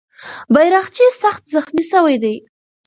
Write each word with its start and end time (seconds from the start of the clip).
بیرغچی 0.53 1.05
سخت 1.21 1.43
زخمي 1.53 1.83
سوی 1.91 2.15
دی. 2.23 2.35